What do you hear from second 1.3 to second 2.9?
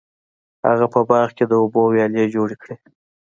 کې د اوبو ویالې جوړې کړې.